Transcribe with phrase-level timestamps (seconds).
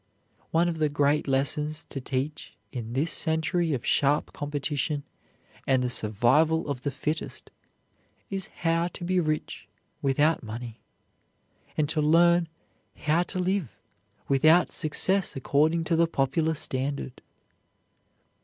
[0.49, 5.03] One of the great lessons to teach in this century of sharp competition
[5.67, 7.51] and the survival of the fittest
[8.27, 9.67] is how to be rich
[10.01, 10.79] without money
[11.77, 12.47] and to learn
[12.95, 13.79] how to live
[14.27, 17.21] without success according to the popular standard.